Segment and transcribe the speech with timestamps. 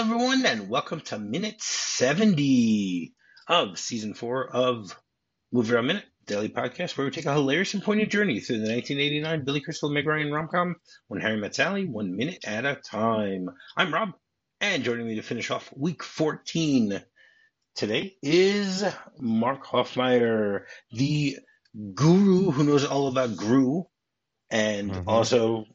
[0.00, 3.12] Hello, everyone, and welcome to minute 70
[3.46, 4.98] of season four of
[5.52, 8.72] Movie Rob Minute, daily podcast where we take a hilarious and poignant journey through the
[8.72, 10.76] 1989 Billy Crystal Meg Ryan rom com
[11.08, 13.50] When Harry Met Sally, one minute at a time.
[13.76, 14.12] I'm Rob,
[14.62, 17.02] and joining me to finish off week 14
[17.74, 18.82] today is
[19.18, 20.60] Mark Hofmeyer,
[20.92, 21.36] the
[21.92, 23.84] guru who knows all about Gru,
[24.50, 25.04] and Mhm.
[25.06, 25.66] also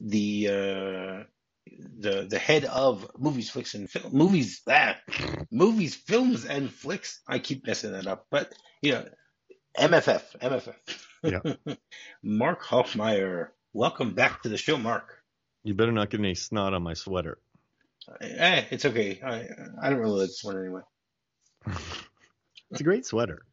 [0.00, 1.24] the uh,
[1.66, 5.00] the the head of movies, flicks, and film movies that
[5.50, 7.20] movies, films, and flicks.
[7.26, 9.06] I keep messing that up, but you know,
[9.78, 10.74] MFF, MFF.
[11.22, 11.74] Yeah.
[12.22, 15.22] Mark Hofmeyer, welcome back to the show, Mark.
[15.62, 17.38] You better not get any snot on my sweater.
[18.20, 19.20] Eh, it's okay.
[19.24, 19.48] I
[19.82, 20.82] I don't really like this one anyway.
[22.70, 23.44] It's a great sweater.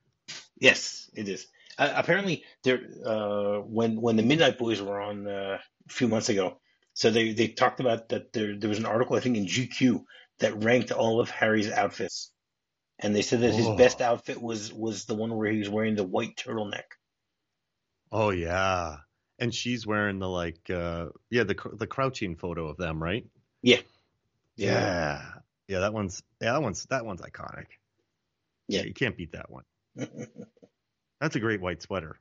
[0.58, 1.46] Yes, it is.
[1.78, 6.30] Uh, apparently, there uh, when when the Midnight Boys were on uh, a few months
[6.30, 6.58] ago,
[6.94, 10.04] so they they talked about that there there was an article I think in GQ
[10.40, 12.32] that ranked all of Harry's outfits,
[13.00, 13.76] and they said that his Oh.
[13.78, 16.84] best outfit was was the one where he was wearing the white turtleneck.
[18.12, 18.98] Oh yeah,
[19.40, 23.26] and she's wearing the like, uh yeah, the the crouching photo of them, right?
[23.62, 23.82] Yeah.
[24.58, 25.22] yeah,
[25.68, 25.80] yeah.
[25.80, 27.68] That one's yeah, that one's that one's iconic.
[28.68, 28.84] Yeah.
[28.84, 29.64] you can't beat that one.
[31.20, 32.20] That's a great white sweater.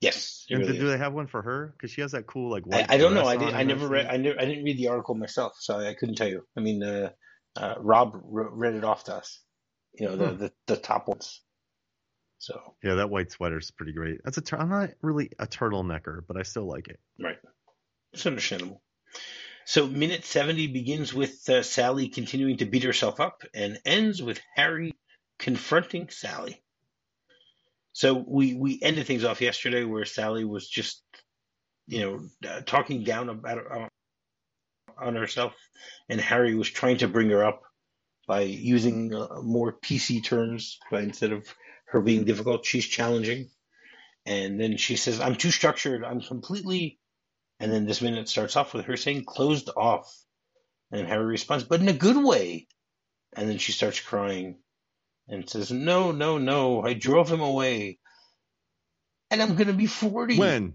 [0.00, 0.92] Yes, And really do, is.
[0.92, 1.74] they have one for her?
[1.76, 2.90] Because she has that cool like I, white.
[2.90, 3.24] I don't know.
[3.26, 3.54] I did.
[3.54, 4.06] I never read.
[4.06, 4.40] I never.
[4.40, 6.42] I didn't read the article myself, so I couldn't tell you.
[6.56, 7.10] I mean, uh,
[7.56, 9.40] uh, Rob re- read it off to us.
[9.94, 10.36] You know, the, Hmm.
[10.38, 11.42] the the top ones.
[12.38, 14.20] So Yeah, that white sweater is pretty great.
[14.24, 14.40] That's a.
[14.42, 17.00] Tur- I'm not really a turtlenecker, but I still like it.
[17.18, 17.38] Right.
[18.12, 18.82] It's understandable.
[19.64, 24.40] So, minute 70 begins with uh, Sally continuing to beat herself up and ends with
[24.54, 24.92] Harry
[25.38, 26.62] confronting Sally.
[27.98, 31.02] So, we, we ended things off yesterday where Sally was just,
[31.86, 33.88] you know, uh, talking down about uh,
[34.98, 35.54] on herself,
[36.08, 37.62] and Harry was trying to bring her up
[38.26, 41.52] by using uh, more PC terms, but instead of
[41.86, 43.48] her being difficult, she's challenging.
[44.26, 46.04] And then she says, I'm too structured.
[46.04, 46.98] I'm completely
[47.60, 50.14] and then this minute starts off with her saying closed off.
[50.90, 52.68] And Harry responds, but in a good way.
[53.34, 54.58] And then she starts crying
[55.28, 57.98] and says, No, no, no, I drove him away.
[59.30, 60.74] And I'm going to be 40 When?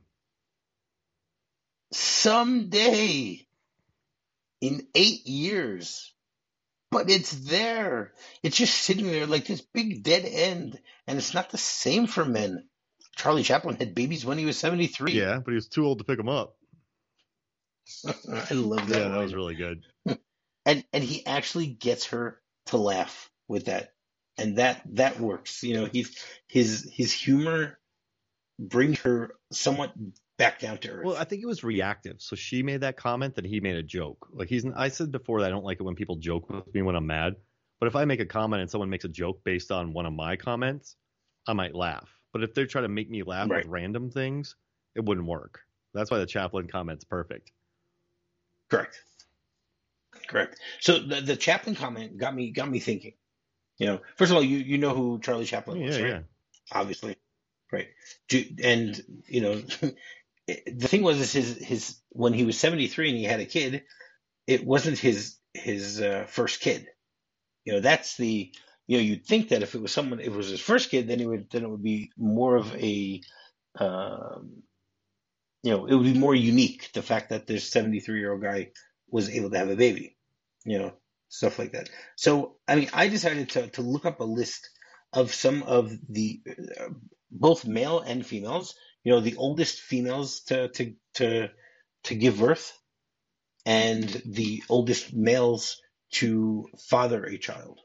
[1.92, 3.46] someday
[4.62, 6.14] in eight years.
[6.92, 8.14] But it's there.
[8.44, 10.80] It's just sitting there like this big dead end.
[11.08, 12.68] And it's not the same for men.
[13.16, 15.14] Charlie Chaplin had babies when he was 73.
[15.14, 16.56] Yeah, but he was too old to pick them up.
[18.08, 19.02] I love that.
[19.02, 19.84] Yeah, that was really good.
[20.66, 23.90] and and he actually gets her to laugh with that
[24.38, 26.18] and that that works you know he's
[26.48, 27.78] his his humor
[28.60, 29.94] brings her somewhat
[30.38, 32.22] back down to earth Well, I think it was reactive.
[32.22, 34.28] So she made that comment that he made a joke.
[34.34, 36.82] Like he's I said before that I don't like it when people joke with me
[36.82, 37.36] when I'm mad.
[37.80, 40.14] But if I make a comment and someone makes a joke based on one of
[40.14, 40.96] my comments,
[41.48, 42.10] I might laugh.
[42.32, 43.64] But if they're trying to make me laugh Right.
[43.64, 44.56] with random things,
[44.96, 45.62] it wouldn't work.
[45.94, 47.52] That's why the Chaplin comment's perfect.
[48.70, 49.00] correct
[50.28, 53.14] correct so the the chaplin comment got me got me thinking
[53.84, 56.10] you know first of all you you know who charlie chaplin Yeah, was right?
[56.10, 56.20] yeah.
[56.72, 57.18] obviously.
[57.72, 57.88] Right.
[58.64, 59.56] And you know
[60.48, 63.84] the thing was is his his when he was 73 and he had a kid
[64.48, 66.88] it wasn't his his uh, first kid.
[67.66, 68.52] You know that's the
[68.88, 71.08] you know you'd think that if it was someone if it was his first kid
[71.08, 73.22] then it would then it would be more of a
[73.80, 74.64] um,
[75.64, 78.72] you know it would be more unique the fact that this 73 year old guy
[79.10, 80.16] was able to have a baby
[80.66, 80.94] you know
[81.34, 81.90] stuff like that.
[82.16, 84.70] So i mean i decided to to look up a list
[85.12, 86.42] of some of the
[86.80, 86.90] uh,
[87.32, 91.50] both male and females you know the oldest females to to to
[92.04, 92.78] to give birth
[93.66, 97.80] and the oldest males to father a child.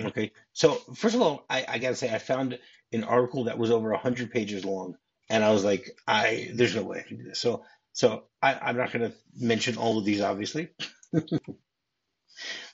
[0.00, 0.32] Okay.
[0.52, 2.58] So first of all i, I gotta say i found
[2.92, 4.96] an article that was over 100 pages long
[5.30, 7.40] and i was like i there's no way i can do this.
[7.40, 10.68] So so I, i'm not going to mention all of these obviously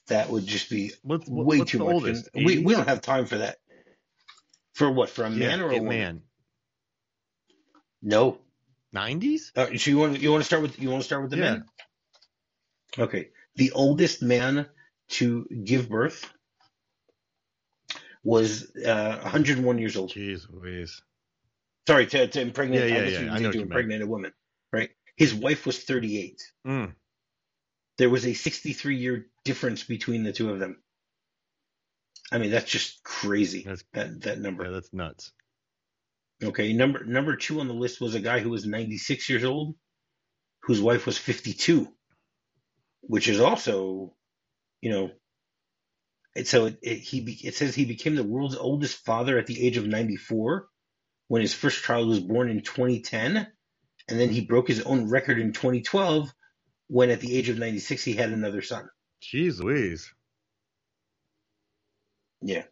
[0.08, 2.28] that would just be What's, what- way what's too the much oldest?
[2.34, 3.58] we, we don't have time for that
[4.74, 6.22] for what for a yeah, man or a a woman man.
[8.02, 8.38] no
[8.94, 9.52] 90s?
[9.56, 11.36] uh, so you want you want to start with you want to start with the
[11.36, 11.42] Yeah.
[11.42, 11.64] men
[12.98, 14.66] okay the oldest man
[15.08, 16.24] to give birth
[18.22, 21.02] was uh, 101 years old Jeez Louise.
[21.86, 23.62] sorry to, to impregnate Yeah, yeah, yeah, I know what to you meant.
[23.72, 24.32] impregnate a woman
[24.72, 26.94] right his wife was 38 Mm.
[28.00, 30.82] There was a 63 year difference between the two of them
[32.32, 35.32] i mean that's just crazy That's, that that number yeah, that's nuts.
[36.42, 39.76] Okay, number number two on the list was a guy who was 96 years old,
[40.62, 41.88] whose wife was 52.
[43.02, 44.14] which is also,
[44.80, 45.10] you know,
[46.34, 49.46] and so it, it he be, it says he became the world's oldest father at
[49.46, 50.68] the age of 94
[51.28, 53.46] when his first child was born in 2010,
[54.08, 56.32] and then he broke his own record in 2012
[56.90, 58.90] when at the age of 96 he had another son.
[59.22, 60.12] Jeez Louise.
[62.42, 62.64] Yeah,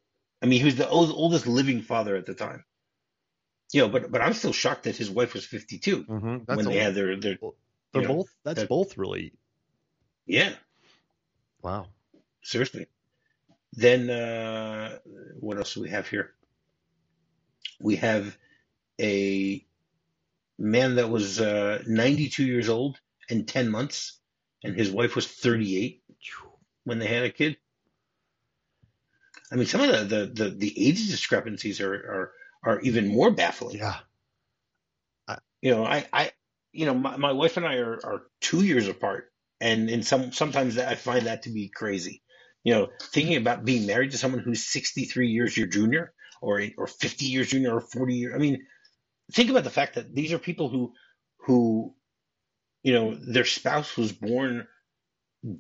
[0.43, 2.65] I mean he was the old, oldest living father at the time.
[3.73, 6.53] You know, but but I'm still shocked that his wife was 52 Mm-hmm.
[6.55, 7.37] When they had their their
[7.93, 8.29] They're you know, both.
[8.45, 9.33] That's that- both really.
[10.27, 10.53] yeah
[11.63, 11.87] Wow.
[12.43, 12.87] seriously.
[13.73, 14.99] Then uh,
[15.39, 16.33] what else do we have here?
[17.81, 18.37] We have
[19.01, 19.65] a
[20.59, 22.99] man that was uh, 92 years old
[23.31, 24.19] and 10 months,
[24.63, 26.03] and his wife was 38
[26.85, 27.57] when they had a kid.
[29.51, 32.33] I mean, some of the the, the, the age discrepancies are, are
[32.65, 33.79] are even more baffling.
[33.79, 33.97] Yeah.
[35.61, 36.31] You know, I, I
[36.73, 40.33] you know, my, my wife and I are, are two years apart, and in some
[40.33, 42.23] sometimes that, I find that to be crazy.
[42.63, 46.87] You know, thinking about being married to someone who's 63 years your junior, or or
[46.87, 48.35] 50 years junior, or 40 years.
[48.35, 48.67] I mean,
[49.33, 50.93] think about the fact that these are people who
[51.39, 51.95] who
[52.83, 54.67] you know their spouse was born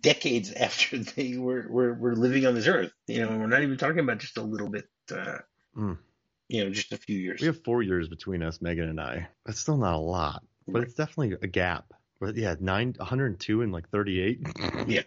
[0.00, 2.92] decades after they were, were, were living on this earth.
[3.06, 5.38] You know, we're not even talking about just a little bit, uh,
[5.76, 5.98] Mm.
[6.48, 7.40] you know, just a few years.
[7.40, 9.28] We have four years between us, Megan and I.
[9.46, 10.84] That's still not a lot, but Right.
[10.88, 11.92] it's definitely a gap.
[12.20, 14.40] But yeah, nine, 102 and like 38.
[14.88, 15.02] yeah.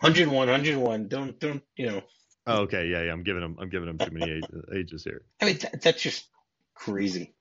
[0.00, 1.08] 101, 101.
[1.08, 2.02] Don't, don't, you know,
[2.46, 3.12] Oh, okay, yeah, yeah.
[3.12, 4.40] I'm giving them, I'm giving them too many
[4.74, 5.22] ages here.
[5.42, 6.26] I mean, that, that's just
[6.74, 7.34] crazy.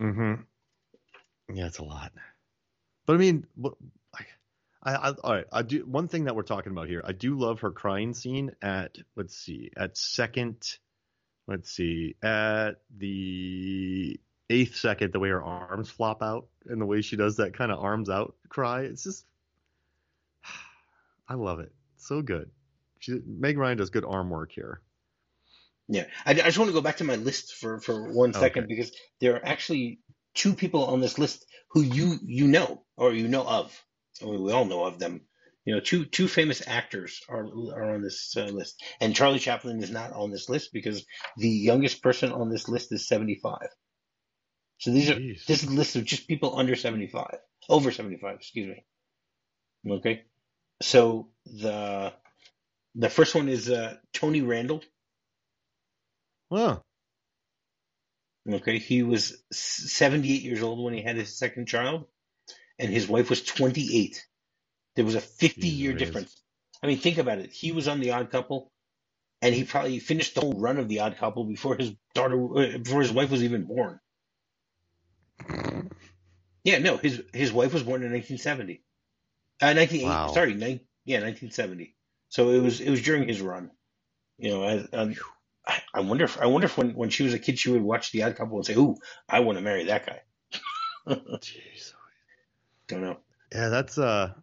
[0.00, 0.42] Mm-hmm.
[1.54, 2.12] Yeah, it's a lot.
[3.08, 3.46] But I mean,
[4.82, 5.46] I, I, all right.
[5.50, 7.00] I do one thing that we're talking about here.
[7.02, 10.76] I do love her crying scene at let's see, at second,
[11.46, 14.20] let's see, at the
[14.50, 17.72] eighth second, the way her arms flop out and the way she does that kind
[17.72, 18.82] of arms out cry.
[18.82, 19.24] It's just,
[21.30, 21.72] I love it.
[21.96, 22.50] So good.
[22.98, 24.82] She, Meg Ryan does good arm work here.
[25.88, 26.04] Yeah.
[26.26, 28.74] I, I just want to go back to my list for, for one second Okay.
[28.74, 30.00] because there are actually
[30.34, 33.84] two people on this list who you, you know, or you know of.
[34.22, 35.22] I mean, we all know of them.
[35.64, 39.82] You know, two two famous actors are are on this uh, list, and Charlie Chaplin
[39.82, 41.04] is not on this list because
[41.36, 43.68] the youngest person on this list is seventy five.
[44.78, 45.44] So these are Jeez.
[45.46, 47.36] this is a list of just people under 75,
[47.68, 48.84] over 75, excuse me.
[49.94, 50.24] Okay.
[50.80, 52.12] So the
[52.94, 54.82] the first one is uh, Tony Randall.
[56.50, 56.78] Huh.
[58.48, 58.78] Okay.
[58.78, 62.06] He was 78 years old when he had his second child,
[62.78, 64.24] and his wife was 28.
[64.96, 66.34] There was a 50 year difference.
[66.82, 67.50] I mean, think about it.
[67.50, 68.70] He was on The Odd Couple,
[69.42, 72.78] and he probably finished the whole run of The Odd Couple before his daughter, uh,
[72.78, 74.00] before his wife was even born.
[76.64, 78.82] Yeah, no, his his wife was born in 1970.
[79.60, 80.28] Uh, 1980, Wow.
[80.28, 81.96] sorry, nine, yeah, 1970.
[82.28, 83.70] So it was it was during his run.
[84.38, 85.16] You know, as, um,
[85.66, 87.82] I, I wonder if I wonder if when, when she was a kid she would
[87.82, 88.96] watch The Odd Couple and say, "Ooh,
[89.28, 90.20] I want to marry that guy."
[91.08, 91.94] Jeez.
[92.88, 93.18] Don't know.
[93.52, 94.34] Yeah, that's a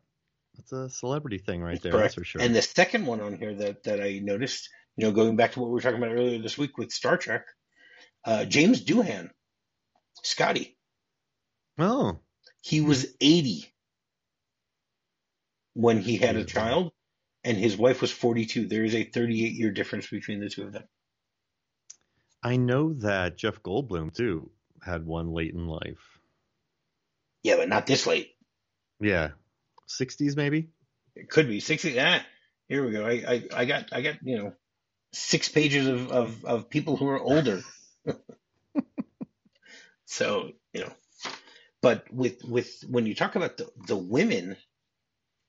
[0.56, 1.92] that's a celebrity thing right there.
[1.92, 2.04] Correct.
[2.04, 2.42] That's for sure.
[2.42, 5.60] And the second one on here that that I noticed, you know, going back to
[5.60, 7.46] what we were talking about earlier this week with Star Trek,
[8.24, 9.30] uh, James Doohan,
[10.24, 10.78] Scotty,
[11.78, 12.20] oh,
[12.62, 13.72] he was 80
[15.74, 16.92] when he had a child,
[17.44, 18.68] and his wife was 42.
[18.68, 20.84] There is a 38 year difference between the two of them.
[22.42, 24.52] I know that Jeff Goldblum too
[24.84, 26.20] had one late in life.
[27.44, 28.35] Yeah, but not this late.
[29.00, 29.30] Yeah,
[29.88, 30.70] sixties maybe.
[31.16, 32.00] It could be 60.
[32.00, 32.22] Ah,
[32.68, 33.06] here we go.
[33.06, 34.54] I, I, I got I got you know
[35.14, 37.62] six pages of, of, of people who are older.
[40.06, 40.94] so you know,
[41.82, 44.58] but with with when you talk about the the women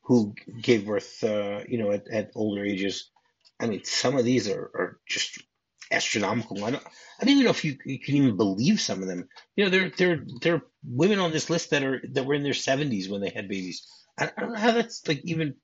[0.03, 3.11] who gave birth, uh, you know, at, at older ages,
[3.59, 5.43] I mean, some of these are, are just
[5.91, 6.65] astronomical.
[6.65, 6.87] I don't
[7.21, 9.29] I don't even know if you, you can even believe some of them.
[9.57, 12.43] You know, there there there are women on this list that are that were in
[12.43, 13.87] their seventies when they had babies.
[14.19, 15.55] I, I don't know how that's like even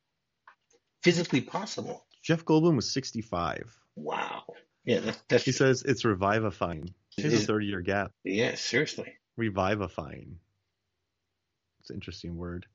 [1.03, 2.07] physically possible.
[2.23, 3.75] Jeff Goldblum was sixty-five.
[3.97, 4.45] Wow.
[4.85, 6.95] Yeah, that, that's He says it's revivifying.
[7.17, 8.13] Here's a thirty-year gap.
[8.25, 9.13] yeah, seriously.
[9.37, 10.39] Revivifying.
[11.81, 12.67] It's an interesting word.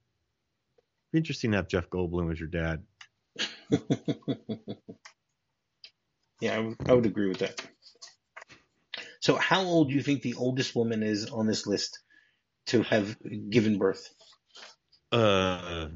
[1.14, 2.84] Be interesting to have Jeff Goldblum as your dad.
[6.40, 7.62] Yeah, I would, would agree with that.
[9.20, 12.00] So, how old do you think the oldest woman is on this list
[12.68, 13.18] to have
[13.50, 14.08] given birth?
[15.12, 15.88] Uh,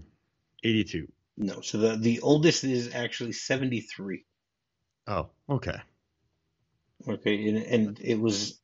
[0.64, 1.08] eighty-two.
[1.38, 1.62] No.
[1.62, 4.26] So the the oldest is actually seventy three.
[5.08, 5.80] Oh, okay.
[7.08, 8.60] Okay, and, and it was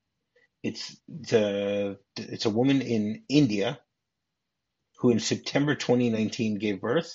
[0.64, 3.80] it's the it's a woman in India
[4.98, 7.14] who in September 2019 gave birth,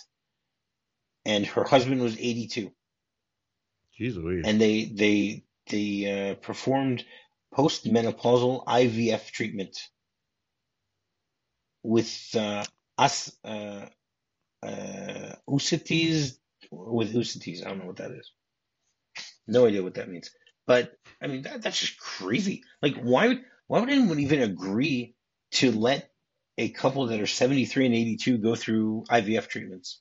[1.24, 2.70] and her husband was 82,
[4.02, 4.44] Jeez Louise.
[4.44, 7.04] and they they they uh, performed
[7.54, 9.78] postmenopausal IVF treatment
[11.84, 12.64] with uh,
[12.98, 13.86] us uh,
[14.62, 16.36] uh, oocytes
[16.70, 17.64] with oocytes.
[17.64, 18.32] I don't know what that is.
[19.46, 20.30] No idea what that means.
[20.66, 22.64] But I mean, that, that's just crazy.
[22.80, 25.14] Like, why would why would anyone even agree
[25.52, 26.10] to let
[26.58, 30.00] a couple that are 73 and 82 go through IVF treatments?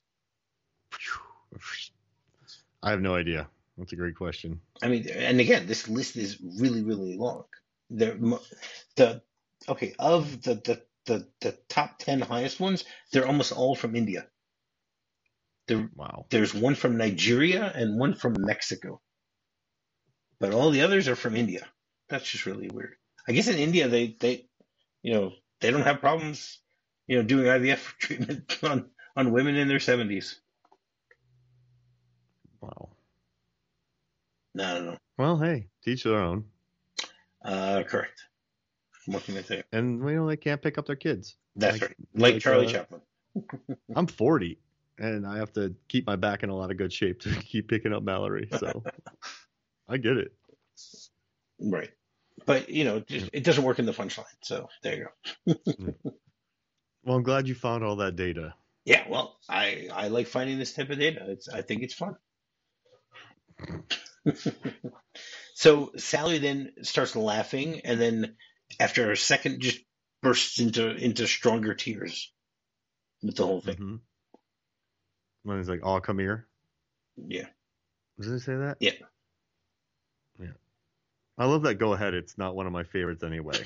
[2.82, 3.48] I have no idea.
[3.82, 4.62] That's a great question.
[4.82, 7.44] I mean, and again, this list is really, really long.
[7.90, 8.40] The
[8.96, 9.22] the
[9.68, 14.28] okay of the the the, the top 10 highest ones, they're almost all from India.
[15.68, 16.28] There, Wow.
[16.30, 19.02] there's one from Nigeria and one from Mexico.
[20.40, 21.66] But all the others are from India.
[22.08, 22.94] That's just really weird.
[23.28, 24.46] I guess in India they they
[25.02, 26.60] you know, they don't have problems,
[27.08, 30.36] you know, doing IVF treatment on on women in their 70s.
[32.62, 32.91] Wow.
[34.54, 34.98] No, I don't.
[35.18, 36.44] Well, hey, teach their own.
[37.44, 38.22] Uh, correct.
[39.06, 39.62] What can I say?
[39.72, 41.36] And you know they can't pick up their kids.
[41.56, 41.96] That's Like- right.
[42.14, 43.00] Like, like, Charlie uh, Chaplin.
[43.96, 44.58] I'm 40,
[44.98, 47.68] and I have to keep my back in a lot of good shape to keep
[47.68, 48.48] picking up Mallory.
[48.58, 48.82] So
[49.88, 50.32] I get it.
[51.58, 51.90] Right.
[52.46, 54.24] But you know, just, it doesn't work in the punchline.
[54.42, 55.08] So there
[55.46, 55.94] you go.
[57.04, 58.54] Well, I'm glad you found all that data.
[58.84, 61.24] Yeah, well, I I like finding this type of data.
[61.28, 62.16] It's I think it's fun.
[65.54, 68.36] so Sally then starts laughing, and then
[68.78, 69.80] after a second, just
[70.22, 72.32] bursts into into stronger tears
[73.22, 73.76] with the whole thing.
[73.76, 73.96] hmm
[75.42, 76.46] When he's like, "Oh, come here,"
[77.16, 77.46] Yeah,
[78.18, 78.76] doesn't he say that?
[78.80, 78.92] Yeah.
[80.38, 80.52] Yeah.
[81.38, 81.74] I love that.
[81.74, 82.14] Go ahead.
[82.14, 83.64] It's not one of my favorites anyway.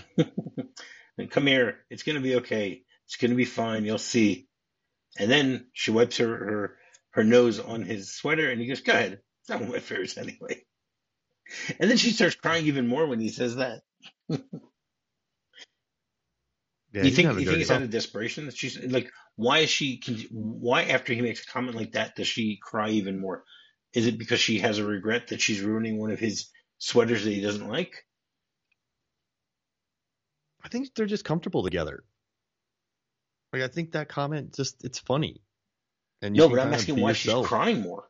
[1.18, 1.78] and come here.
[1.90, 2.82] It's gonna be okay.
[3.06, 3.84] It's gonna be fine.
[3.84, 4.48] You'll see.
[5.18, 6.76] And then she wipes her her,
[7.10, 9.20] her nose on his sweater, and he goes, "Go ahead.
[9.48, 10.64] It's not my anyway."
[11.78, 13.82] And then she starts crying even more when he says that.
[16.92, 19.98] Yeah, you think you think it's out of desperation that she's like, why is she?
[19.98, 23.44] Can, why after he makes a comment like that does she cry even more?
[23.92, 26.48] Is it because she has a regret that she's ruining one of his
[26.78, 28.06] sweaters that he doesn't like?
[30.64, 32.02] I think they're just comfortable together.
[33.52, 35.42] Like I think that comment just it's funny.
[36.22, 37.44] And No, but I'm asking why yourself.
[37.44, 38.08] she's crying more.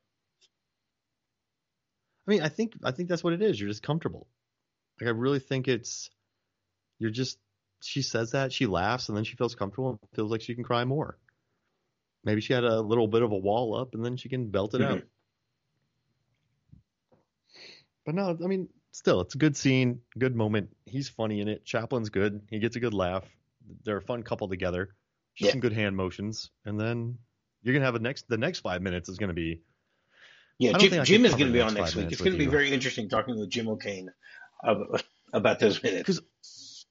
[2.26, 3.60] I mean, I think I think that's what it is.
[3.60, 4.26] You're just comfortable.
[5.00, 6.10] Like I really think it's
[6.98, 7.38] you're just
[7.82, 10.64] she says that, she laughs, and then she feels comfortable and feels like she can
[10.64, 11.18] cry more.
[12.24, 14.74] Maybe she had a little bit of a wall up and then she can belt
[14.74, 14.98] it out.
[14.98, 15.06] Mhm.
[18.04, 20.74] But no, I mean, still, it's a good scene, good moment.
[20.86, 21.64] He's funny in it.
[21.64, 22.40] Chaplin's good.
[22.50, 23.24] He gets a good laugh.
[23.84, 24.94] They're a fun couple together.
[25.34, 25.52] Just Yeah.
[25.52, 27.18] some good hand motions, and then
[27.62, 28.28] you're gonna have a next.
[28.28, 29.60] The next five minutes is gonna be
[30.58, 32.10] Yeah, Jim, Jim is going to be on next week.
[32.10, 32.50] It's going to be you.
[32.50, 34.10] very interesting talking with Jim O'Kane
[34.64, 36.02] about, about those minutes.
[36.08, 36.86] Because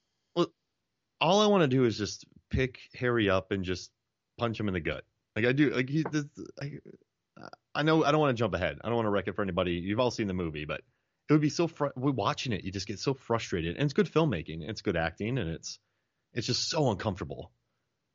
[1.22, 3.91] all I want to do is just pick Harry up and just
[4.38, 5.03] punch him in the gut.
[5.36, 5.72] Like I do.
[5.72, 6.25] Like he, this,
[6.62, 6.74] I,
[7.74, 8.77] I know I don't want to jump ahead.
[8.84, 9.74] I don't want to wreck it for anybody.
[9.74, 10.81] You've all seen the movie, but
[11.27, 12.63] it would be so fr- we're watching it.
[12.63, 15.79] You just get so frustrated, and it's good filmmaking, it's good acting, and it's
[16.34, 17.51] it's just so uncomfortable.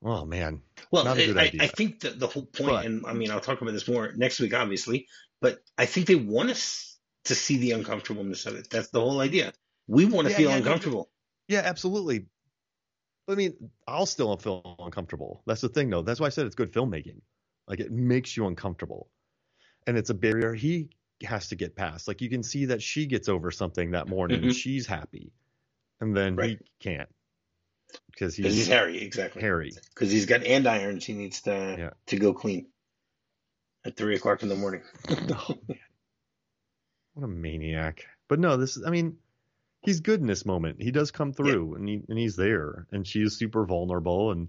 [0.03, 1.53] Oh man, Well, Not a good I.
[1.61, 4.13] I think that the whole point, But- and I mean, I'll talk about this more
[4.13, 5.07] next week, obviously,
[5.41, 8.71] but I think they want us to see the uncomfortableness of it.
[8.71, 9.53] That's the whole idea.
[9.89, 11.11] We want to Yeah, feel yeah, uncomfortable.
[11.49, 12.27] yeah, absolutely.
[13.27, 15.43] But I mean, I'll still feel uncomfortable.
[15.47, 16.03] That's the thing, though.
[16.03, 17.21] That's why I said it's good filmmaking.
[17.69, 19.11] Like it makes you uncomfortable,
[19.87, 20.89] and it's a barrier he
[21.23, 22.09] has to get past.
[22.09, 24.57] Like you can see that she gets over something that morning, and Mhm.
[24.57, 25.31] she's happy,
[26.01, 26.59] and then Right.
[26.59, 27.09] he can't
[28.11, 29.43] because he's he's Harry, exactly.
[29.43, 29.73] Harry.
[29.95, 31.91] Because he's got andirons he needs to Yeah.
[32.07, 32.67] to go clean
[33.85, 34.83] at three o'clock in the morning.
[35.09, 35.55] oh
[37.15, 38.07] what a maniac!
[38.29, 38.85] But no, this is.
[38.85, 39.17] I mean,
[39.83, 40.81] he's good in this moment.
[40.83, 44.49] He does come through, and he and he's there, and she's super vulnerable, and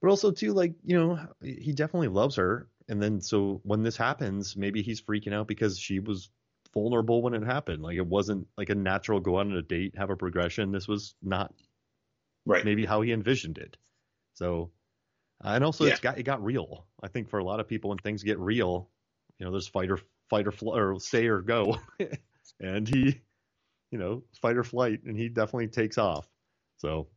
[0.00, 2.68] but also too, like you know, he definitely loves her.
[2.88, 6.30] And then so when this happens, maybe he's freaking out because she was
[6.72, 7.82] vulnerable when it happened.
[7.82, 10.70] Like it wasn't like a natural go out on a date, have a progression.
[10.70, 11.52] This was not
[12.46, 12.64] Right.
[12.64, 13.76] maybe how he envisioned it.
[14.34, 14.70] So,
[15.44, 16.86] uh, and also it's got it got real.
[17.02, 18.90] I think for a lot of people, when things get real,
[19.38, 19.98] you know, there's fight or
[20.30, 21.78] fight or fl- or stay or go,
[22.60, 23.20] and he,
[23.90, 26.28] you know, fight or flight, and he definitely takes off.
[26.78, 27.08] So,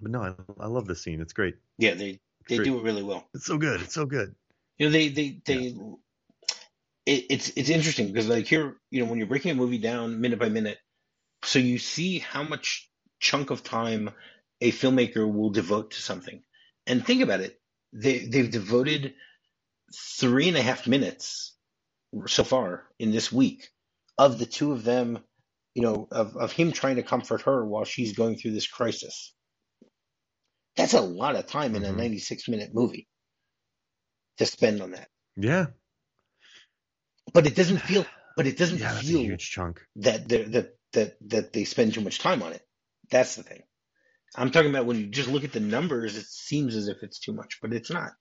[0.00, 1.20] but no, I, I love this scene.
[1.20, 1.56] It's great.
[1.78, 2.66] Yeah, they they Great.
[2.66, 3.24] do it really well.
[3.34, 3.80] It's so good.
[3.82, 4.34] It's so good.
[4.78, 5.74] You know, they they they.
[7.04, 10.20] It, it's it's interesting because like here, you know, when you're breaking a movie down
[10.20, 10.78] minute by minute,
[11.44, 12.88] so you see how much
[13.22, 14.10] chunk of time
[14.60, 16.42] a filmmaker will devote to something,
[16.86, 17.60] and think about it.
[17.94, 19.14] They they've devoted
[20.20, 21.56] three and a half minutes
[22.26, 23.68] so far in this week
[24.18, 25.18] of the two of them,
[25.74, 29.34] you know, of, of him trying to comfort her while she's going through this crisis.
[30.76, 31.96] That's a lot of time in a Mhm.
[31.96, 33.08] 96 minute movie
[34.38, 35.08] to spend on that.
[35.36, 35.66] Yeah.
[37.32, 39.80] But it doesn't feel, but it doesn't Yeah, feel huge chunk.
[39.96, 42.66] that that that that they spend too much time on it.
[43.12, 43.62] That's the thing.
[44.34, 47.20] I'm talking about when you just look at the numbers, it seems as if it's
[47.20, 48.12] too much, but it's not.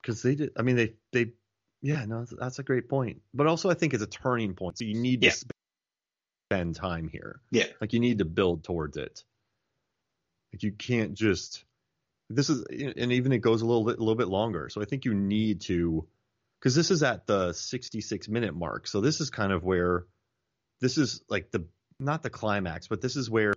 [0.00, 0.50] because they did.
[0.56, 1.32] I mean, they they
[1.80, 3.22] yeah, no, that's, that's a great point.
[3.34, 4.78] But also, I think it's a turning point.
[4.78, 5.30] So you need Yeah.
[5.30, 5.44] to
[6.50, 7.40] spend time here.
[7.50, 7.66] Yeah.
[7.80, 9.22] like you need to build towards it.
[10.52, 11.64] Like you can't just.
[12.30, 12.64] This is,
[12.96, 14.68] and even it goes a little bit, a little bit longer.
[14.70, 16.06] So I think you need to,
[16.58, 18.86] because this is at the 66 minute mark.
[18.86, 20.06] So this is kind of where,
[20.82, 21.64] this is like the
[21.98, 23.54] not the climax, but this is where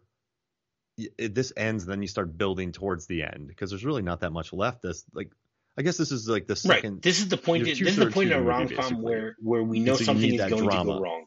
[0.98, 1.84] it, this ends.
[1.84, 4.84] And then you start building towards the end because there's really not that much left.
[4.84, 5.32] This like
[5.78, 6.94] I guess this is like the second.
[6.94, 7.02] right.
[7.02, 7.66] This is the point.
[7.66, 10.40] This is the point in a rom com where where we know so something is
[10.40, 11.26] going to go wrong.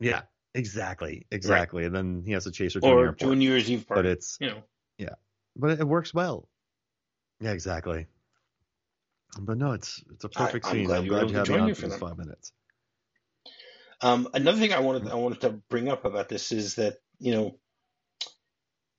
[0.00, 0.22] Yeah,
[0.54, 1.84] exactly, exactly.
[1.84, 3.18] And then he has to chase her to an Or airport.
[3.20, 4.02] to a New Year's Eve party.
[4.02, 4.62] but it's you know.
[4.98, 5.14] Yeah,
[5.54, 6.48] but it, it works well.
[7.40, 8.06] Yeah, exactly.
[9.40, 10.84] But no, it's it's a I- perfect I'm scene.
[10.84, 11.98] glad I'm glad you had me on for that.
[11.98, 12.52] five minutes.
[14.02, 17.32] Um, another thing I wanted I wanted to bring up about this is that you
[17.32, 17.58] know,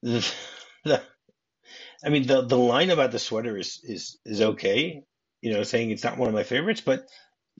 [0.03, 0.33] the,
[0.85, 1.01] the
[2.05, 5.03] I mean the the line about the sweater is is is okay.
[5.41, 7.07] You know, saying it's not one of my favorites, but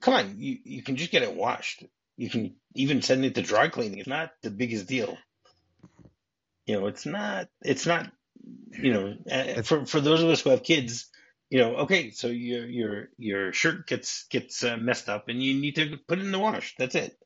[0.01, 1.83] come on, you you can just get it washed.
[2.17, 3.99] You can even send it to dry cleaning.
[3.99, 5.17] It's not the biggest deal.
[6.65, 7.49] You know, it's not.
[7.63, 8.11] It's not.
[8.71, 11.09] You know, for for those of us who have kids,
[11.49, 15.53] you know, okay, so your your your shirt gets gets uh, messed up, and you
[15.53, 16.75] need to put it in the wash.
[16.77, 17.17] That's it.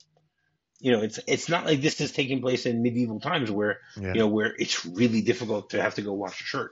[0.80, 4.14] You know, it's it's not like this is taking place in medieval times where Yeah.
[4.14, 6.72] you know where it's really difficult to have to go wash a shirt.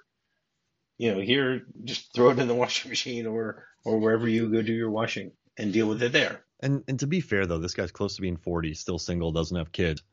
[0.98, 4.62] You know, here just throw it in the washing machine or or wherever you go
[4.62, 6.44] do your washing and deal with it there.
[6.60, 9.58] And and to be fair though, this guy's close to being 40, still single, doesn't
[9.58, 10.04] have kids.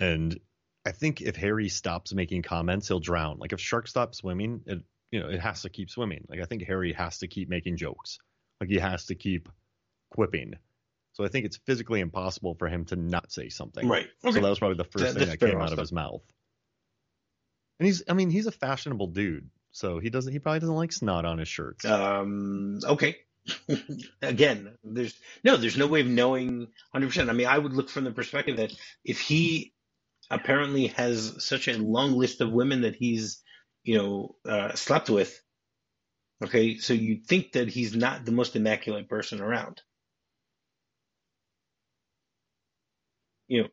[0.00, 0.38] And
[0.84, 3.38] I think if Harry stops making comments, he'll drown.
[3.38, 6.26] Like if sharks stop swimming, it you know, it has to keep swimming.
[6.28, 8.18] Like I think Harry has to keep making jokes.
[8.60, 9.48] Like he has to keep
[10.10, 10.54] quipping.
[11.12, 13.88] So I think it's physically impossible for him to not say something.
[13.88, 14.08] Right.
[14.22, 16.22] So that was probably the first That- thing that came out of his mouth.
[17.78, 19.48] And he's I mean, he's a fashionable dude.
[19.70, 21.84] So he doesn't he probably doesn't like snot on his shirts.
[21.84, 23.16] Um, okay.
[24.22, 25.14] Again, there's
[25.44, 27.28] no, there's no way of knowing 100%.
[27.28, 28.72] I mean, I would look from the perspective that
[29.04, 29.72] if he
[30.30, 33.42] apparently has such a long list of women that he's,
[33.86, 35.40] you know, uh, slept with,
[36.42, 39.80] okay, so you'd think that he's not the most immaculate person around.
[43.46, 43.68] You know,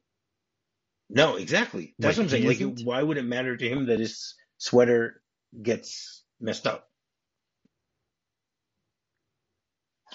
[1.10, 1.96] no, exactly.
[1.98, 2.46] That's what I'm saying.
[2.46, 2.86] Like, isn't?
[2.86, 5.20] why would it matter to him that his sweater
[5.60, 6.88] gets messed up?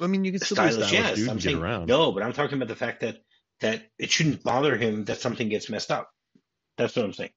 [0.00, 1.28] I mean, you can still stylish, stylish yes.
[1.28, 1.88] I'm saying around.
[1.88, 3.16] no, but I'm talking about the fact that
[3.60, 6.08] that it shouldn't bother him that something gets messed up.
[6.76, 7.32] That's what I'm saying.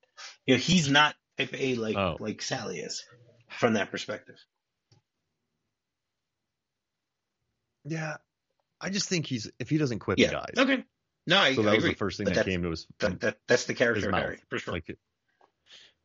[0.45, 2.17] You know, he's not type A like Oh.
[2.19, 3.03] like Sally is
[3.49, 4.37] from that perspective.
[7.85, 8.17] Yeah,
[8.79, 10.27] I just think he's if he doesn't quit, Yeah.
[10.27, 10.53] he dies.
[10.57, 10.83] Okay.
[11.27, 11.89] No, I, So I that was agree.
[11.91, 14.11] the first thing But that came to his, That, that that's the character his of
[14.11, 14.21] mouth.
[14.23, 14.73] Harry for sure.
[14.73, 14.99] Like, it-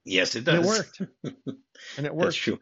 [0.05, 0.65] yes, it and does.
[0.65, 1.01] it worked,
[1.97, 2.25] and it worked.
[2.27, 2.59] That's true.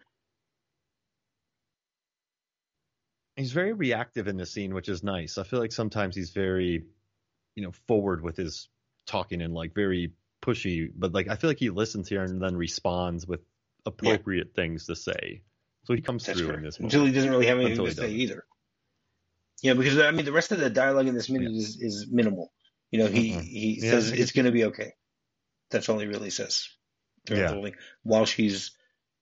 [3.36, 5.38] He's very reactive in the scene, which is nice.
[5.38, 6.84] I feel like sometimes he's very,
[7.56, 8.68] you know, forward with his
[9.06, 10.12] talking and like very
[10.44, 13.40] pushy, but like I feel like he listens here and then responds with
[13.86, 15.42] appropriate things to say.
[15.84, 16.94] So he comes That's through in this moment.
[16.94, 18.10] Until he doesn't really have anything to say doesn't.
[18.20, 18.44] either.
[19.62, 22.52] Yeah, because I mean the rest of the dialogue in this minute is, is minimal.
[22.90, 23.42] You know, he Mhm.
[23.42, 24.92] he Yeah, says it's going to be okay.
[25.70, 26.68] That's all he really says.
[27.28, 27.58] Yeah.
[28.02, 28.72] While she's,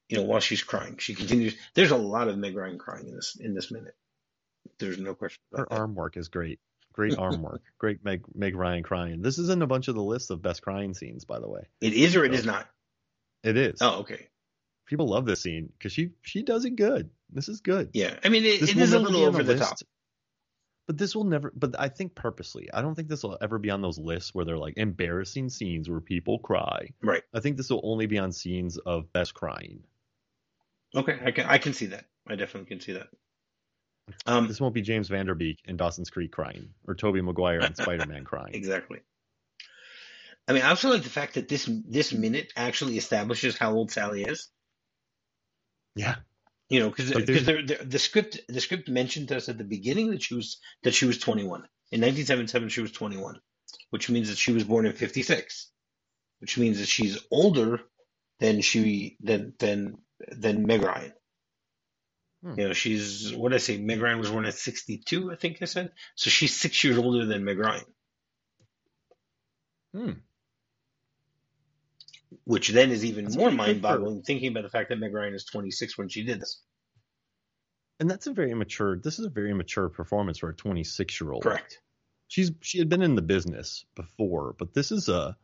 [0.08, 1.56] you know, while she's crying, she continues.
[1.74, 3.94] There's a lot of Meg Ryan crying in this in this minute.
[4.78, 5.74] There's no question Her that.
[5.74, 6.58] arm work is great.
[6.92, 7.62] Great arm work.
[7.78, 9.22] Great Meg Meg Ryan crying.
[9.22, 11.62] This is in a bunch of the lists of best crying scenes, by the way.
[11.80, 12.68] It is or it is not.
[13.42, 13.78] It is.
[13.80, 14.28] Oh, okay.
[14.86, 17.10] People love this scene because she she does it good.
[17.30, 17.90] This is good.
[17.94, 19.78] Yeah, I mean, it, it is a little over the list, top.
[20.86, 21.52] But this will never.
[21.54, 24.44] But I think purposely, I don't think this will ever be on those lists where
[24.44, 26.88] they're like embarrassing scenes where people cry.
[27.02, 27.22] Right.
[27.32, 29.84] I think this will only be on scenes of best crying.
[30.94, 32.04] Okay, I can I can see that.
[32.26, 33.08] I definitely can see that.
[34.26, 37.60] Um, This won't be James Van Der Beek in Dawson's Creek crying or Tobey Maguire
[37.60, 38.54] in Spider Man crying.
[38.54, 39.00] exactly.
[40.48, 43.90] I mean, I also like the fact that this this minute actually establishes how old
[43.90, 44.48] Sally is.
[45.94, 46.16] Yeah.
[46.68, 49.64] You know, because Like, because the, the script the script mentioned to us at the
[49.64, 52.68] beginning that she was that she was 21 in 1977.
[52.70, 53.40] She was 21,
[53.90, 55.70] which means that she was born in 56,
[56.40, 57.80] which means that she's older
[58.40, 59.98] than she than than
[60.28, 61.12] than Meg Ryan.
[62.42, 62.58] Hmm.
[62.58, 63.78] You know, she's what did I say?
[63.78, 65.92] Meg Ryan was born at sixty two, I think I said.
[66.16, 67.84] So she's six years older than Meg Ryan.
[69.94, 70.10] Hmm.
[72.44, 75.34] Which then is even That's more mind boggling thinking about the fact that Meg Ryan
[75.34, 76.60] is twenty six when she did this.
[78.00, 78.98] And that's a very mature.
[78.98, 81.44] This is a very mature performance for a 26 year old.
[81.44, 81.78] Correct.
[82.26, 85.36] She's she had been in the business before, but this is a.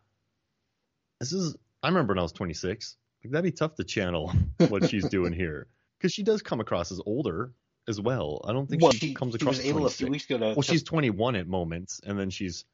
[1.20, 1.56] This is.
[1.80, 2.96] I remember when I was 26.
[3.22, 4.32] Like that'd be tough to channel
[4.68, 7.52] what she's doing here because she does come across as older
[7.88, 8.40] as well.
[8.46, 10.24] I don't think Well, she, she, comes she across was as able a few weeks
[10.26, 10.44] ago to.
[10.46, 12.64] Well, to- she's 21 at moments, and then she's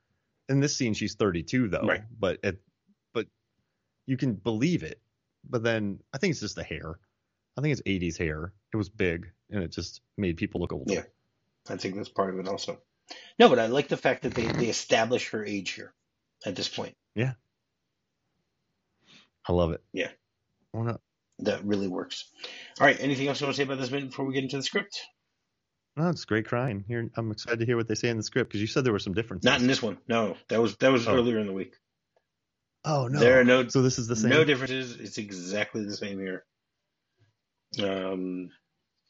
[0.48, 0.94] in this scene.
[0.94, 2.02] She's 32 though, Right.
[2.18, 2.56] but at,
[3.12, 3.26] but
[4.06, 5.00] you can believe it.
[5.48, 6.98] But then I think it's just the hair.
[7.56, 8.52] I think it's 80s hair.
[8.72, 10.92] It was big, and it just made people look older.
[10.92, 11.02] Yeah.
[11.68, 12.78] I think that's part of it also.
[13.38, 15.94] No, but I like the fact that they, they establish her age here
[16.44, 16.96] at this point.
[17.14, 17.34] Yeah.
[19.48, 19.82] I love it.
[19.92, 20.08] Yeah.
[20.72, 21.00] I wanna,
[21.40, 22.25] That really works.
[22.81, 22.97] All right.
[23.01, 25.01] Anything else you want to say about this minute before we get into the script?
[25.97, 26.85] no, it's great crying.
[26.88, 28.92] Here, I'm excited to hear what they say in the script because you said there
[28.92, 29.44] were some differences.
[29.44, 29.99] Not in this one.
[30.09, 31.14] No, that was that was Oh.
[31.14, 31.75] earlier in the week.
[32.85, 34.31] Oh no, There are no So this is the same.
[34.31, 34.97] no differences.
[34.97, 36.44] It's exactly the same here.
[37.83, 38.51] Um,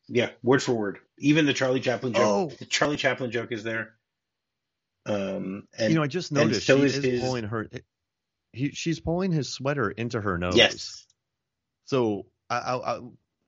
[0.08, 0.98] yeah, word for word.
[1.18, 2.22] Even the Charlie Chaplin joke.
[2.22, 2.50] Oh.
[2.58, 3.94] The Charlie Chaplin joke is there.
[5.06, 7.68] Um, and you know, I just noticed so she is is his- pulling her.
[8.52, 10.56] He, she's pulling his sweater into her nose.
[10.56, 11.04] yes,
[11.84, 13.00] So I, I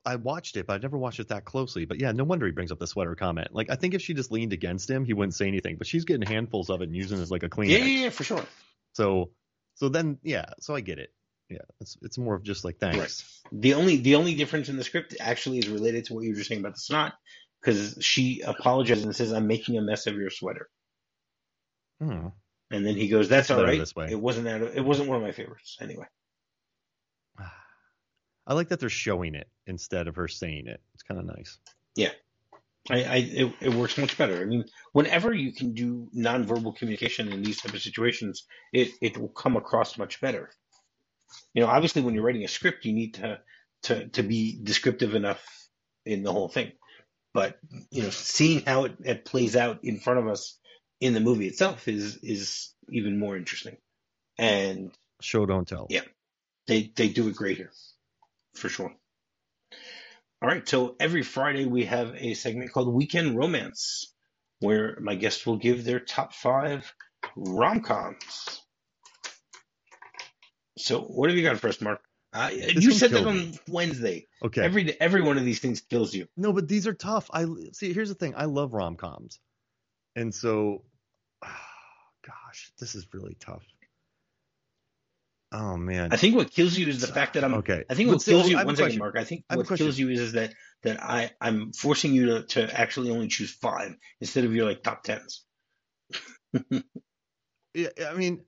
[0.05, 1.85] I watched it, but I never watched it that closely.
[1.85, 3.49] But yeah, no wonder he brings up the sweater comment.
[3.53, 5.77] Like I think if she just leaned against him, he wouldn't say anything.
[5.77, 7.71] But she's getting handfuls of it and using it as like a clean.
[7.71, 8.45] yeah, yeah, yeah, for sure.
[8.93, 9.31] So
[9.75, 11.13] so then yeah, so I get it.
[11.49, 12.99] Yeah, it's it's more of just like thanks.
[13.53, 13.61] Right.
[13.63, 16.37] The only the only difference in the script actually is related to what you were
[16.37, 17.15] just saying about the snot,
[17.61, 20.69] because she apologizes and says, "I'm making a mess of your sweater,"
[22.01, 22.29] Hmm.
[22.71, 23.79] and then he goes, "That's all Better right.
[23.79, 26.07] this way." It wasn't out of, it wasn't one of my favorites anyway."
[28.47, 30.81] I like that they're showing it instead of her saying it.
[30.95, 31.59] It's kind of nice.
[32.91, 34.41] I, I it, it works much better.
[34.41, 39.19] I mean, whenever you can do nonverbal communication in these type of situations, it it
[39.19, 40.51] will come across much better.
[41.55, 43.41] You know, obviously, when you're writing a script, you need to
[43.85, 45.45] to to be descriptive enough
[46.05, 46.73] in the whole thing.
[47.35, 47.59] But
[47.91, 50.59] you know, seeing how it, it plays out in front of us
[51.01, 53.77] in the movie itself is is even more interesting.
[54.39, 55.87] And Show don't tell.
[55.91, 56.03] Yeah.
[56.67, 57.73] they they do it great here,
[58.59, 58.93] for sure.
[60.43, 64.13] All right, so every Friday we have a segment called Weekend Romance,
[64.61, 66.93] where my guests will give their top five
[67.37, 68.63] rom coms.
[70.79, 72.01] So, what have you got for us, Mark?
[72.35, 73.59] Uh, you said that on me.
[73.67, 74.27] Wednesday.
[74.45, 74.63] Okay.
[74.63, 76.27] Every every one of these things kills you.
[76.37, 77.31] No, but these are tough.
[77.33, 77.95] I see.
[77.95, 78.35] Here's the thing.
[78.37, 79.41] I love rom coms,
[80.15, 80.85] and so,
[81.43, 83.65] gosh, this is really tough.
[85.59, 86.13] Oh man.
[86.13, 87.55] I think what kills you is the fact that I'm.
[87.55, 87.85] okay.
[87.89, 88.57] I think what so, kills you.
[88.57, 88.99] I have a One second.
[88.99, 89.17] Mark.
[89.17, 92.43] I think I what kills you is, is that that I I'm forcing you to,
[92.43, 95.45] to actually only choose five instead of your like top tens.
[97.77, 98.41] Yeah, I mean,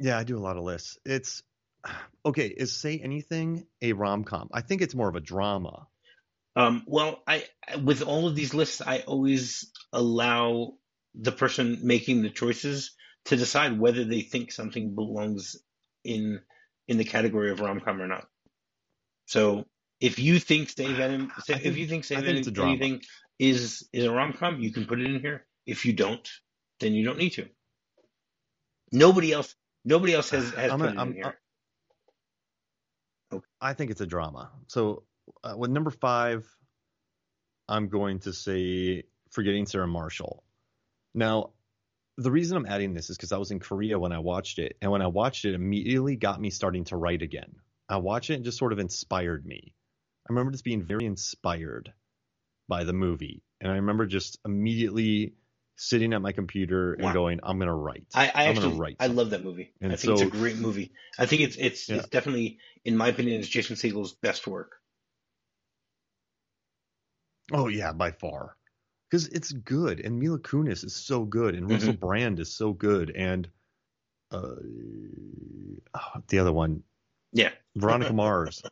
[0.00, 0.98] yeah, I do a lot of lists.
[1.04, 1.44] It's
[2.26, 2.48] okay.
[2.48, 4.48] Is say anything a rom com?
[4.52, 5.86] I think it's more of a drama.
[6.56, 7.44] Um, well, I
[7.84, 10.74] with all of these lists, I always allow
[11.14, 12.96] the person making the choices
[13.26, 15.56] to decide whether they think something belongs
[16.08, 16.40] in
[16.88, 18.26] in the category of rom com or not.
[19.26, 19.66] So
[20.00, 21.06] if you think Any, I
[21.38, 22.58] if think- you think Save I think.
[22.58, 23.02] Anything
[23.38, 25.46] is is a rom com, you can put it in here.
[25.66, 26.26] If you don't,
[26.80, 27.46] then you don't need to.
[28.90, 31.38] Nobody else, nobody else has has I'm put it in I'm- here.
[33.60, 34.50] I think it's a drama.
[34.68, 35.02] So
[35.44, 36.46] uh, with number five,
[37.68, 40.42] I'm going to say Forgetting Sarah Marshall.
[41.14, 41.50] Now,
[42.18, 44.76] the reason I'm adding this is because I was in Korea when I watched it,
[44.82, 47.54] and when I watched it, it immediately got me starting to write again.
[47.88, 49.72] I watched it and just sort of inspired me.
[50.28, 51.92] I remember just being very inspired
[52.68, 55.34] by the movie, and I remember just immediately
[55.76, 58.08] sitting at my computer and going, "I'm gonna write.
[58.12, 59.72] I, I gonna actually write I love that movie.
[59.80, 60.90] And I think it's a great movie.
[61.18, 61.98] I think it's it's Yeah.
[61.98, 64.72] it's definitely, in my opinion, it's Jason Segel's best work.
[67.52, 68.57] Oh yeah, by far,
[69.10, 73.10] because it's good, and Mila Kunis is so good, and Russell Brand is so good,
[73.14, 73.48] and
[74.30, 74.54] uh,
[75.94, 76.82] oh, the other one,
[77.32, 78.62] Yeah, Veronica Mars,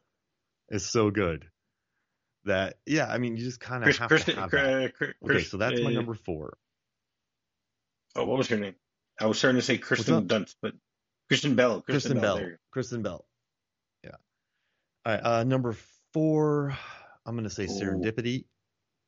[0.69, 1.47] is so good.
[2.45, 4.93] That yeah, I mean, you just kind of have to have Chris, that.
[4.95, 6.57] Chris, Okay, so that's my uh, number four.
[8.15, 8.75] Oh, what was her name?
[9.21, 10.29] I was starting to say Kristen?
[10.29, 10.75] Dunst, but
[11.29, 11.81] Kristen Bell.
[11.81, 12.39] Kristen, Kristen Bell.
[12.39, 12.55] go.
[12.71, 13.27] Kristen Bell.
[14.05, 14.11] Yeah.
[15.05, 15.75] All right, uh, number
[16.13, 16.77] four.
[17.25, 17.69] I'm gonna say Ooh.
[17.69, 18.45] Serendipity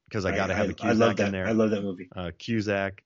[0.08, 1.26] because I gotta have a I love Cusack that.
[1.26, 1.46] in there.
[1.46, 2.08] I love that movie.
[2.14, 3.02] uh, Cusack.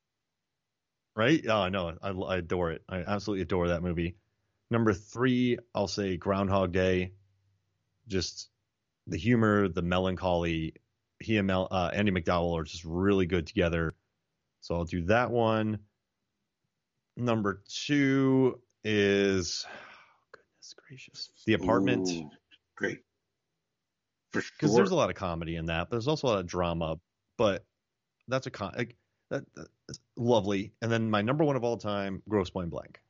[1.14, 1.46] Right?
[1.46, 2.82] Oh, no, I, I adore it.
[2.88, 4.16] I absolutely adore that movie.
[4.70, 7.12] Number three, I'll say Groundhog Day.
[8.08, 8.48] just
[9.06, 10.74] the humor, the melancholy.
[11.20, 13.94] He and Mel, uh, Andie MacDowell are just really good together.
[14.60, 15.80] So I'll do that one.
[17.16, 19.72] Number two is oh,
[20.32, 22.08] goodness gracious, The Apartment.
[22.08, 22.30] Ooh,
[22.76, 23.00] great.
[24.32, 24.76] For because sure.
[24.76, 26.98] there's a lot of comedy in that, but there's also a lot of drama.
[27.38, 27.64] But
[28.28, 28.74] that's a con.
[28.76, 28.96] Like,
[29.30, 30.72] that, that's lovely.
[30.80, 33.00] And then my number one of all time, Grosse Pointe Blank.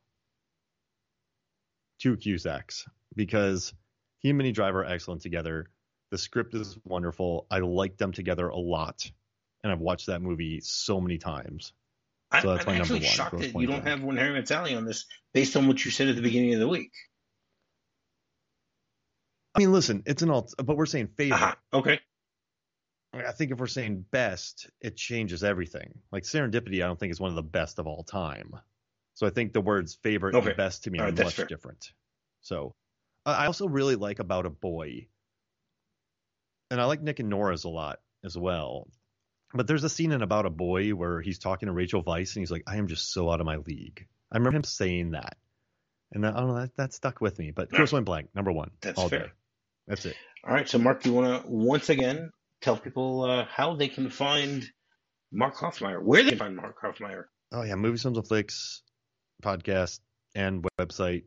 [1.99, 3.73] Two Cusacks because
[4.19, 5.69] he and Minnie Driver are excellent together.
[6.11, 7.47] The script is wonderful.
[7.49, 9.09] I like them together a lot,
[9.63, 11.73] and I've watched that movie so many times.
[12.31, 13.99] I, so that's I'm my number actually one, shocked Grosse that Pointe you don't Blank.
[13.99, 16.53] have one Harry Met Sally on this, based on what you said at the beginning
[16.53, 16.91] of the week.
[19.55, 21.35] I mean, listen, it's an alt, but we're saying favorite.
[21.35, 21.57] Aha.
[21.71, 21.79] Uh-huh.
[21.79, 21.99] Okay.
[23.13, 25.99] I think if we're saying best, it changes everything.
[26.11, 28.55] Like Serendipity, I don't think is one of the best of all time.
[29.13, 30.47] So I think the words favorite Okay.
[30.49, 31.91] and best to me All are right, much different.
[32.41, 32.73] So
[33.25, 35.07] I also really like About a Boy.
[36.71, 38.87] And I like Nick and Nora's a lot as well.
[39.53, 42.41] But there's a scene in About a Boy where he's talking to Rachel Weisz and
[42.41, 44.07] he's like, I am just so out of my league.
[44.31, 45.37] I remember him saying that.
[46.11, 47.51] And I don't know, that, that stuck with me.
[47.51, 47.69] But.
[47.69, 48.71] Grosse Pointe Blank, number one.
[48.81, 49.19] That's all fair.
[49.19, 49.31] day.
[49.87, 50.15] That's it.
[50.45, 50.67] All right.
[50.67, 54.65] So, Mark, you want to once again tell people uh, how they can find
[55.31, 57.25] Mark Hofmeyer, where they can find Mark Hofmeyer?
[57.51, 58.83] Oh yeah, Movies, Films, and Flicks
[59.43, 59.99] podcast
[60.35, 61.23] and website,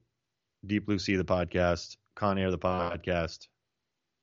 [0.66, 3.46] Deep Blue Sea the podcast, Con Air the podcast,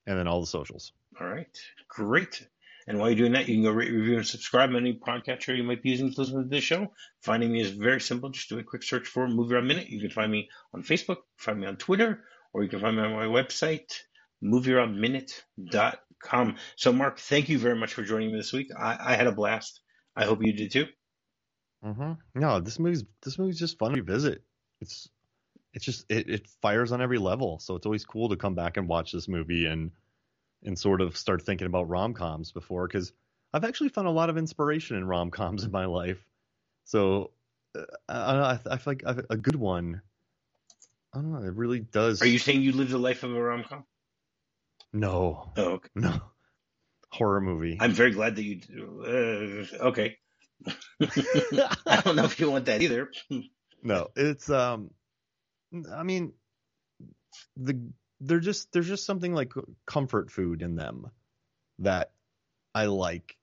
[0.08, 0.92] and then all the socials.
[1.20, 1.58] All right.
[1.88, 2.48] Great.
[2.88, 5.56] And while you're doing that, you can go rate, review, and subscribe on any podcatcher
[5.56, 6.92] you might be using to listen to this show.
[7.22, 8.30] Finding me is very simple.
[8.30, 9.90] Just do a quick search for Movie Rob Minute.
[9.90, 13.04] You can find me on Facebook, find me on Twitter, or you can find me
[13.04, 13.94] on my website,
[14.44, 16.56] movierobminute.com.
[16.76, 18.70] So, Mark, thank you very much for joining me this week.
[18.78, 19.82] I, I had a blast.
[20.16, 20.86] I hope you did too.
[21.86, 22.14] Mm-hmm.
[22.40, 24.42] No, this movie's this movie's just fun to revisit.
[24.80, 25.10] It's
[25.74, 28.78] it's just it, it fires on every level, so it's always cool to come back
[28.78, 29.92] and watch this movie and
[30.64, 33.12] and sort of start thinking about rom coms before because
[33.54, 36.26] I've actually found a lot of inspiration in rom coms in my life.
[36.86, 37.32] So
[37.78, 40.02] uh, I, I, I feel like I've- a good one.
[41.14, 41.46] I don't know.
[41.46, 42.22] It really does.
[42.22, 43.84] Are you saying you lived the life of a rom com?
[44.94, 45.90] No, Oh, okay.
[45.96, 46.22] no.
[47.12, 47.78] Horror movie.
[47.80, 48.60] I'm very glad that you.
[49.06, 50.18] Uh, okay.
[51.02, 53.12] I don't know if you want that either.
[53.84, 54.92] no, it's um.
[55.92, 56.34] I mean,
[57.58, 57.80] the
[58.22, 59.54] they're just there's just something like
[59.86, 61.08] comfort food in them
[61.80, 62.12] that
[62.74, 63.36] I like,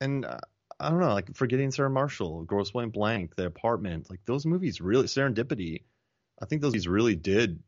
[0.00, 0.38] and uh,
[0.80, 4.80] I don't know, like Forgetting Sarah Marshall, Grosse Pointe Blank, The Apartment, like those movies
[4.80, 5.82] really Serendipity.
[6.40, 7.60] I think those movies really did.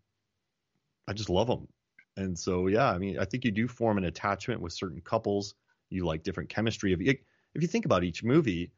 [1.07, 1.69] I just love them,
[2.19, 5.55] and so yeah, I mean, I think you do form an attachment with certain couples.
[5.91, 8.73] You like different chemistry of if you think about each movie,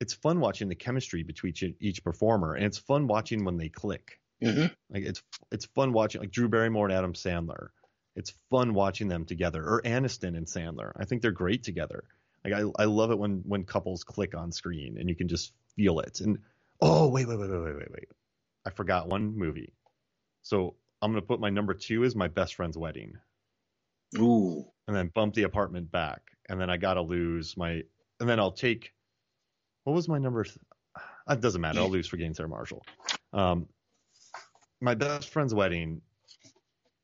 [0.00, 3.68] it's fun watching the chemistry between each, each performer, and it's fun watching when they
[3.68, 4.20] click.
[4.42, 7.68] hmm Like it's it's fun watching like Drew Barrymore and Adam Sandler.
[8.16, 10.92] It's fun watching them together, or Aniston and Sandler.
[10.96, 12.04] I think they're great together.
[12.44, 15.52] Like I I love it when when couples click on screen and you can just
[15.76, 16.20] feel it.
[16.20, 16.38] And
[16.80, 18.08] oh wait wait wait wait wait wait wait,
[18.66, 19.72] I forgot one movie.
[20.42, 23.14] So I'm gonna put my number two is my best friend's wedding,
[24.18, 24.64] Ooh.
[24.86, 27.82] and then bump the apartment back, and then I gotta lose my,
[28.20, 28.92] and then I'll take.
[29.84, 30.44] What was my number?
[30.44, 30.58] Th-
[31.28, 31.80] it doesn't matter.
[31.80, 32.84] I'll lose Forgetting Sarah Marshall.
[33.32, 33.66] Um,
[34.80, 36.02] my best friend's wedding.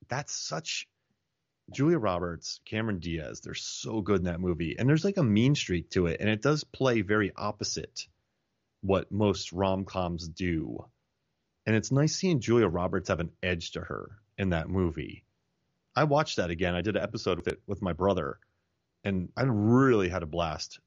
[0.09, 0.87] That's such.
[1.73, 5.57] Julia Roberts, Cameron Diaz, they're so good in that movie, and there's like a mean
[5.57, 8.07] streak to it, and it does play very opposite
[8.83, 10.85] what most rom coms do.
[11.67, 15.25] And it's nice seeing Julia Roberts have an edge to her in that movie.
[15.97, 16.75] I watched that again.
[16.75, 18.39] I did an episode with it with my brother,
[19.03, 20.79] and I really had a blast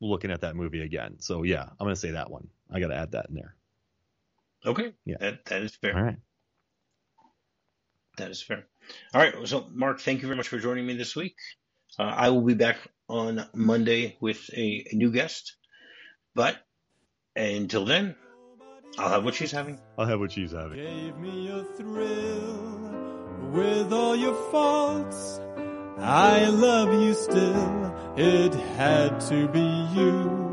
[0.00, 1.16] looking at that movie again.
[1.20, 2.48] So yeah, I'm gonna say that one.
[2.70, 3.56] I got to add that in there.
[4.66, 4.92] Okay.
[5.04, 5.16] Yeah.
[5.20, 5.96] That that is fair.
[5.96, 6.18] All right.
[8.18, 8.66] That is fair.
[9.14, 9.34] All right.
[9.46, 11.36] So, Mark, thank you very much for joining me this week.
[11.98, 12.76] Uh, I will be back
[13.08, 15.56] on Monday with a, a new guest.
[16.34, 16.58] But
[17.36, 18.16] until then,
[18.96, 19.78] I'll have what she's having.
[19.96, 20.78] I'll have what she's having.
[20.78, 25.40] Gave me a thrill with all your faults.
[25.98, 28.14] I love you still.
[28.16, 29.60] It had to be
[29.94, 30.48] you.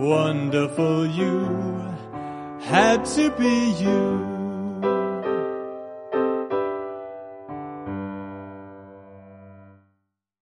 [0.00, 1.44] Wonderful you.
[2.60, 4.33] Had to be you.